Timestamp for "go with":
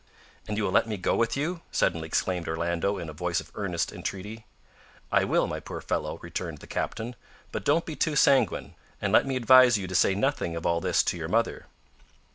0.97-1.37